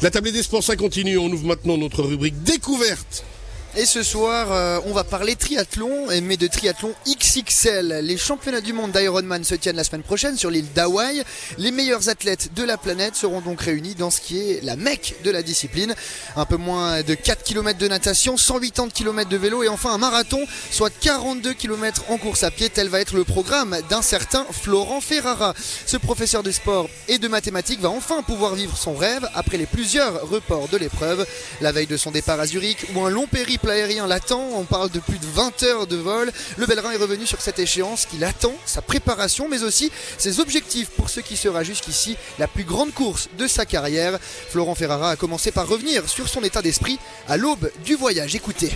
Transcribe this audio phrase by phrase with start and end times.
[0.00, 1.18] La table des sports, ça continue.
[1.18, 3.24] On ouvre maintenant notre rubrique découverte.
[3.76, 8.00] Et ce soir, euh, on va parler triathlon, mais de triathlon XXL.
[8.02, 11.22] Les championnats du monde d'Ironman se tiennent la semaine prochaine sur l'île d'Hawaï.
[11.58, 15.16] Les meilleurs athlètes de la planète seront donc réunis dans ce qui est la mecque
[15.22, 15.94] de la discipline.
[16.34, 19.98] Un peu moins de 4 km de natation, 180 km de vélo et enfin un
[19.98, 20.40] marathon,
[20.70, 22.70] soit 42 km en course à pied.
[22.70, 25.54] Tel va être le programme d'un certain Florent Ferrara.
[25.86, 29.66] Ce professeur de sport et de mathématiques va enfin pouvoir vivre son rêve après les
[29.66, 31.26] plusieurs reports de l'épreuve.
[31.60, 34.42] La veille de son départ à Zurich ou un long périple aérien l'attend.
[34.54, 36.30] On parle de plus de 20 heures de vol.
[36.56, 40.90] Le Bellerin est revenu sur cette échéance qu'il attend, sa préparation, mais aussi ses objectifs
[40.90, 44.18] pour ce qui sera jusqu'ici la plus grande course de sa carrière.
[44.20, 48.34] Florent Ferrara a commencé par revenir sur son état d'esprit à l'aube du voyage.
[48.34, 48.70] Écoutez.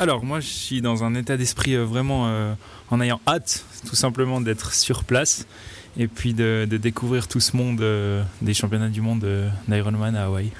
[0.00, 2.54] Alors moi je suis dans un état d'esprit euh, vraiment euh,
[2.90, 5.46] en ayant hâte tout simplement d'être sur place
[5.96, 9.24] et puis de, découvrir tout ce monde euh, des championnats du monde
[9.68, 10.50] d'Ironman à Hawaï.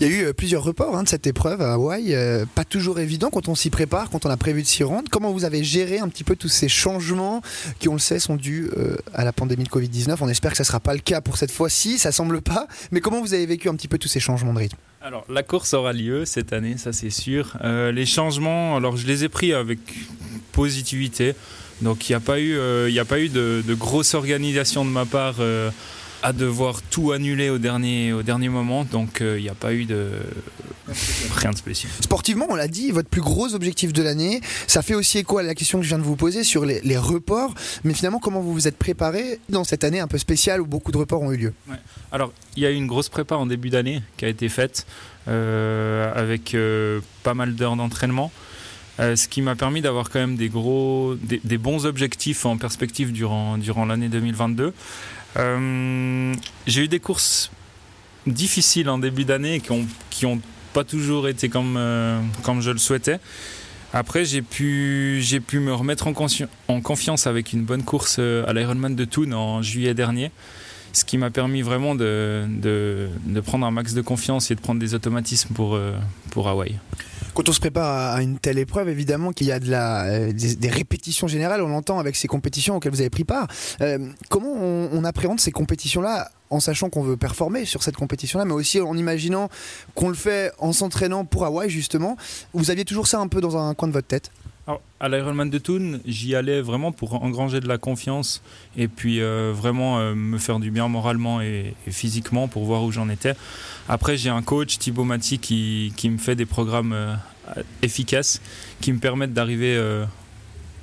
[0.00, 2.14] Il y a eu euh, plusieurs reports hein, de cette épreuve à Hawaï.
[2.14, 5.10] Euh, pas toujours évident quand on s'y prépare, quand on a prévu de s'y rendre.
[5.10, 7.42] Comment vous avez géré un petit peu tous ces changements
[7.78, 10.16] qui, on le sait, sont dus euh, à la pandémie de Covid-19?
[10.22, 12.66] On espère que ça ne sera pas le cas pour cette fois-ci, ça semble pas.
[12.92, 14.78] Mais comment vous avez vécu un petit peu tous ces changements de rythme?
[15.02, 17.58] Alors, la course aura lieu cette année, ça c'est sûr.
[17.62, 19.78] les changements, alors je les ai pris avec
[20.52, 21.34] positivité.
[21.82, 25.04] Donc, il n'y a pas eu, a pas eu de, de, grosse organisation de ma
[25.04, 25.36] part
[26.22, 28.84] à devoir tout annuler au dernier, au dernier moment.
[28.84, 30.10] Donc il euh, n'y a pas eu de
[31.36, 31.90] rien de spécial.
[32.00, 35.42] Sportivement, on l'a dit, votre plus gros objectif de l'année, ça fait aussi écho à
[35.42, 37.54] la question que je viens de vous poser sur les, les reports.
[37.84, 40.92] Mais finalement, comment vous vous êtes préparé dans cette année un peu spéciale où beaucoup
[40.92, 41.54] de reports ont eu lieu?
[42.12, 44.86] Alors, il y a eu une grosse prépa en début d'année qui a été faite
[45.28, 48.30] euh, avec euh, pas mal d'heures d'entraînement.
[48.98, 53.12] ce qui m'a permis d'avoir quand même des gros, des, des, bons objectifs en perspective
[53.12, 54.74] durant, durant l'année 2022.
[55.36, 56.34] Euh,
[56.66, 57.50] j'ai eu des courses
[58.26, 60.40] difficiles en début d'année qui ont, qui ont
[60.72, 63.18] pas toujours été comme, euh, comme je le souhaitais.
[63.92, 68.52] Après, j'ai pu, j'ai pu me remettre en, confiance avec une bonne course euh, à
[68.52, 70.30] l'Ironman de Thun en juillet dernier,
[70.92, 74.60] ce qui m'a permis vraiment de, de, de, prendre un max de confiance et de
[74.60, 75.78] prendre des automatismes pour,
[76.30, 76.78] pour Hawaï.
[77.34, 80.32] Quand on se prépare à une telle épreuve, évidemment qu'il y a de la, euh,
[80.32, 83.46] des, répétitions générales, on l'entend avec ces compétitions auxquelles vous avez pris part.
[83.80, 83.98] Euh,
[84.28, 88.80] comment on, appréhende ces compétitions-là en sachant qu'on veut performer sur cette compétition-là, mais aussi
[88.80, 89.48] en imaginant
[89.94, 92.16] qu'on le fait en s'entraînant pour Hawaï, justement?
[92.52, 94.30] Vous aviez toujours ça un peu dans un coin de votre tête?
[95.00, 98.42] À l'Ironman de Thun, j'y allais vraiment pour engranger de la confiance
[98.76, 103.08] et puis euh, vraiment me faire du bien moralement et, physiquement pour voir où j'en
[103.08, 103.34] étais.
[103.88, 106.94] Après, j'ai un coach, Thibaut Mati, qui, qui, me fait des programmes
[107.82, 108.40] efficaces
[108.80, 110.04] qui me permettent d'arriver euh,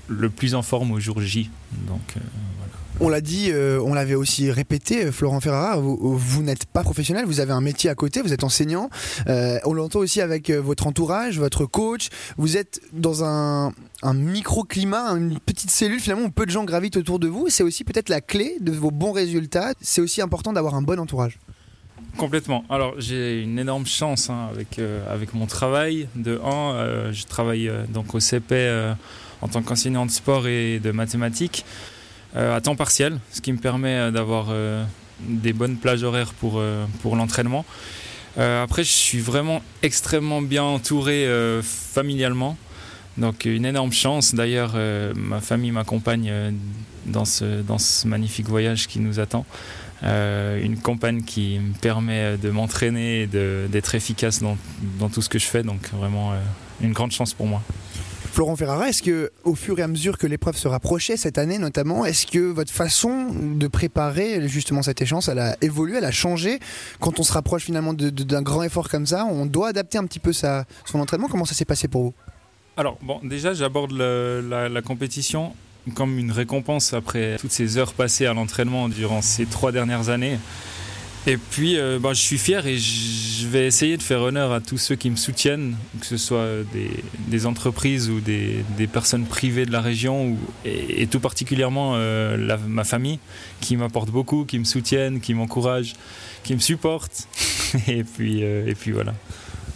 [0.08, 1.50] le plus en forme au jour J.
[1.88, 2.20] Donc, euh,
[3.00, 7.40] On l'a dit, euh, on l'avait aussi répété, Florent Ferrara, vous, n'êtes pas professionnel, vous
[7.40, 8.90] avez un métier à côté, vous êtes enseignant.
[9.28, 12.10] on l'entend aussi avec votre entourage, votre coach.
[12.38, 17.20] Vous êtes dans un, microclimat, une petite cellule finalement où peu de gens gravitent autour
[17.20, 17.50] de vous.
[17.50, 19.74] C'est aussi peut-être la clé de vos bons résultats.
[19.82, 21.40] C'est aussi important d'avoir un bon entourage.
[22.18, 22.64] Complètement.
[22.70, 26.08] Alors j'ai une énorme chance hein, avec, euh, avec mon travail.
[26.16, 28.96] De 1, euh, je travaille euh, donc au CP
[29.42, 31.64] en tant qu'enseignant de sport et de mathématiques
[32.36, 34.48] à temps partiel, ce qui me permet d'avoir
[35.22, 36.62] des bonnes plages horaires pour,
[37.02, 37.66] pour l'entraînement.
[38.38, 41.28] après, je suis vraiment extrêmement bien entouré
[41.64, 42.58] familialement.
[43.18, 44.36] Donc une énorme chance.
[44.36, 44.76] D'ailleurs,
[45.16, 46.32] ma famille m'accompagne
[47.08, 49.46] dans, ce, dans ce magnifique voyage qui nous attend.
[50.04, 54.58] Euh, une compagne qui me permet de m'entraîner et d'être efficace dans,
[55.00, 55.64] dans, tout ce que je fais.
[55.64, 56.36] Donc vraiment euh,
[56.82, 57.64] une grande chance pour moi.
[58.38, 61.58] Florent Ferrara, est-ce que au fur et à mesure que l'épreuve se rapprochait cette année
[61.58, 66.12] notamment, est-ce que votre façon de préparer justement cette échéance, elle a évolué, elle a
[66.12, 66.60] changé?
[67.00, 70.20] Quand on se rapproche finalement d'un grand effort comme ça On doit adapter un petit
[70.20, 71.30] peu son entraînement.
[71.30, 72.14] Comment ça s'est passé pour vous?
[72.78, 75.54] Alors bon, déjà j'aborde la, compétition
[75.96, 80.38] comme une récompense après toutes ces heures passées à l'entraînement durant ces trois dernières années.
[81.28, 84.62] Et puis, euh, bah, je suis fier et je vais essayer de faire honneur à
[84.62, 86.48] tous ceux qui me soutiennent, que ce soit
[87.28, 88.64] des, entreprises ou des,
[88.94, 93.20] personnes privées de la région, et, tout particulièrement euh, ma famille,
[93.60, 95.96] qui m'apporte beaucoup, qui me soutiennent, qui m'encouragent,
[96.44, 97.28] qui me supportent.
[97.90, 99.14] et, puis, euh, et puis voilà.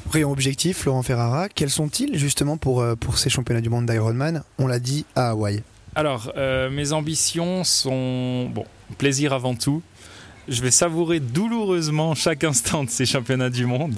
[0.05, 4.43] Brillant objectif, Florent Ferrara, quels sont-ils justement pour, pour ces championnats du monde d'Ironman?
[4.57, 5.63] On l'a dit à Hawaï.
[5.93, 8.63] Alors, euh, mes ambitions sont, bon,
[8.97, 9.81] plaisir avant tout.
[10.51, 13.95] Je vais savourer douloureusement chaque instant de ces championnats du monde.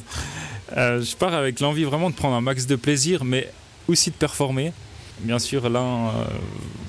[0.77, 3.49] Euh, je pars avec l'envie vraiment de prendre un max de plaisir, mais
[3.87, 4.71] aussi de performer.
[5.21, 6.11] bien sûr, l'un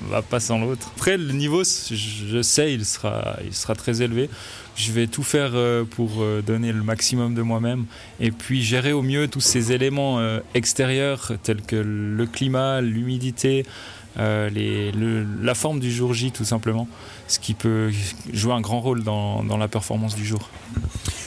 [0.07, 0.91] va pas sans l'autre.
[0.95, 4.29] Après, le niveau, je sais, il sera, il sera très élevé.
[4.75, 5.53] Je vais tout faire
[5.89, 7.85] pour donner le maximum de moi-même
[8.19, 10.19] et puis gérer au mieux tous ces éléments
[10.53, 13.65] extérieurs tels que le climat, l'humidité,
[14.17, 16.87] la forme du jour J tout simplement,
[17.27, 17.91] ce qui peut
[18.31, 20.49] jouer un grand rôle dans la performance du jour.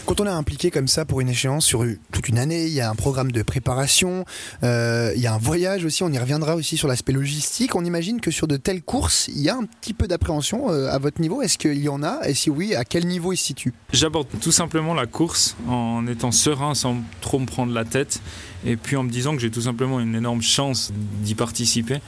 [0.09, 2.81] Quand on est impliqué comme ça pour une échéance sur toute une année, il y
[2.81, 4.25] a un programme de préparation,
[4.63, 7.75] euh, il y a un voyage aussi, on y reviendra aussi sur l'aspect logistique.
[7.75, 10.89] On imagine que sur de telles courses, il y a un petit peu d'appréhension euh,
[10.89, 11.43] à votre niveau.
[11.43, 12.27] Est-ce qu'il y en a?
[12.27, 16.07] Et si oui, à quel niveau il se situe J'aborde tout simplement la course en
[16.07, 18.23] étant serein sans trop me prendre la tête
[18.65, 20.91] et puis en me disant que j'ai tout simplement une énorme chance
[21.21, 22.01] d'y participer.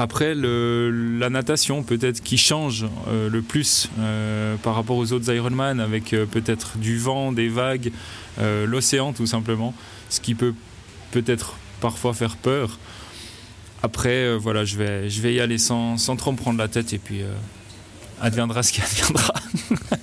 [0.00, 5.80] Après, la natation, peut-être qui change euh, le plus euh, par rapport aux autres Ironman,
[5.80, 7.90] avec euh, peut-être du vent, des vagues,
[8.40, 9.74] l'océan tout simplement,
[10.08, 10.54] ce qui peut
[11.10, 12.78] peut-être parfois faire peur.
[13.82, 16.92] Après, voilà, je vais, je vais y aller sans, sans trop me prendre la tête
[16.92, 17.22] et puis
[18.20, 19.34] adviendra ce qui adviendra.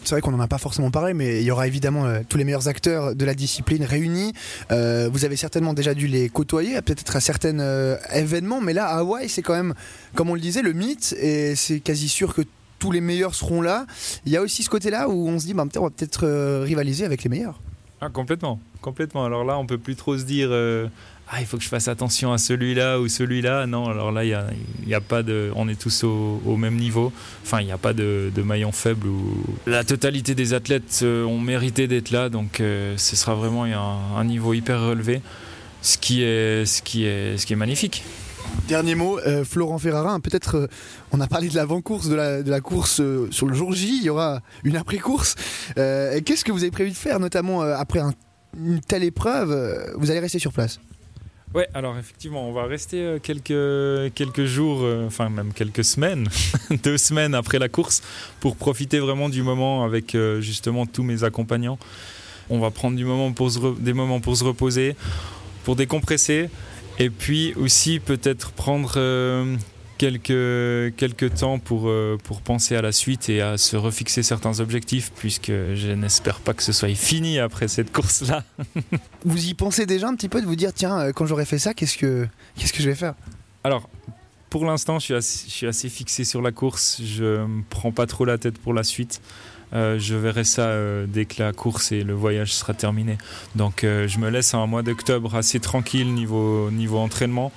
[0.04, 2.38] C'est vrai qu'on n'en a pas forcément parlé, mais il y aura évidemment euh, tous
[2.38, 4.34] les meilleurs acteurs de la discipline réunis.
[4.72, 8.88] Euh, vous avez certainement déjà dû les côtoyer, peut-être à certains euh, événements, mais là,
[8.88, 9.74] à Hawaï, c'est quand même,
[10.14, 12.42] comme on le disait, le mythe, et c'est quasi sûr que
[12.80, 13.86] tous les meilleurs seront là.
[14.26, 17.06] Il y a aussi ce côté-là où on se dit, bah, on va peut-être rivaliser
[17.06, 17.60] avec les meilleurs.
[18.01, 19.25] Ah, complètement, complètement.
[19.25, 20.51] Alors là, on peut plus trop se dire
[21.27, 23.65] ah, il faut que je fasse attention à celui-là ou celui-là.
[23.65, 24.30] Non, alors là, il
[24.88, 27.12] y a, pas de, on est tous au, même niveau.
[27.44, 29.07] Enfin, il n'y a pas de, maillon faible.
[29.07, 33.65] Où la totalité des athlètes euh, ont mérité d'être là, donc euh, ce sera vraiment
[33.65, 35.21] un, un, niveau hyper relevé,
[35.81, 38.03] ce qui est, ce qui est, ce qui est magnifique.
[38.68, 40.70] Dernier mot, euh, Florent Ferrara, peut-être
[41.12, 43.02] on a parlé de l'avant-course, de la, course
[43.32, 45.36] sur le jour J, il y aura une après-course.
[45.76, 48.02] Qu'est-ce que vous avez prévu de faire, notamment après
[48.58, 50.80] une telle épreuve Vous allez rester sur place?
[51.56, 56.28] Ouais, alors effectivement, on va rester euh, quelques, quelques jours, euh, enfin même quelques semaines,
[56.84, 58.02] deux semaines après la course,
[58.42, 61.80] pour profiter vraiment du moment avec euh, justement tous mes accompagnants.
[62.50, 64.98] On va prendre du moment pour des moments pour se reposer,
[65.64, 66.50] pour décompresser,
[67.00, 69.00] et puis aussi peut-être prendre
[69.97, 74.59] quelques, quelques temps pour, euh, pour penser à la suite et à se refixer certains
[74.59, 78.44] objectifs, puisque je n'espère pas que ce soit fini après cette course-là.
[79.25, 81.59] vous y pensez déjà un petit peu de vous dire, tiens, euh, quand j'aurai fait
[81.59, 82.27] ça, qu'est-ce que,
[82.57, 83.15] qu'est-ce que je vais faire?
[83.63, 83.89] Alors,
[84.50, 88.06] pour l'instant, je, je, suis assez fixé sur la course, je ne me prends pas
[88.06, 89.21] trop la tête pour la suite.
[89.75, 90.72] Euh, je verrai ça
[91.07, 93.18] dès que la course et le voyage sera terminé.
[93.56, 97.51] Donc je me laisse un mois d'octobre assez tranquille niveau, niveau entraînement.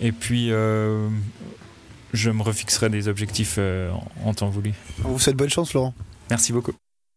[0.00, 0.52] Et puis
[2.12, 3.90] je me refixerai des objectifs euh,
[4.24, 4.72] en temps voulu.
[5.04, 5.94] On vous souhaite bonne chance, Laurent.
[6.30, 6.72] Merci beaucoup.